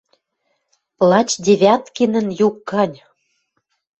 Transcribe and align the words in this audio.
Лач 1.09 1.29
Девяткинӹн 1.45 2.27
юк 2.47 2.55
гань: 2.69 2.97